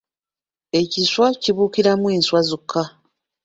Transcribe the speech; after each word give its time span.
Ekiswa 0.79 1.27
kibuukiramu 1.41 2.07
nswa 2.19 2.39
zokka. 2.49 2.83